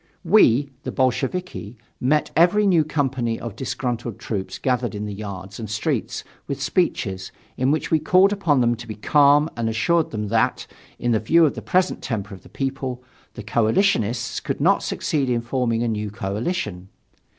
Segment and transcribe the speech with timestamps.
[0.23, 5.69] We, the Bolsheviki, met every new company of disgruntled troops gathered in the yards and
[5.69, 10.29] streets, with speeches, in which we called upon them to be calm and assured them
[10.29, 10.65] that,
[10.97, 13.03] in view of the present temper of the people,
[13.35, 16.89] the coalitionists could not succeed in forming a new coalition.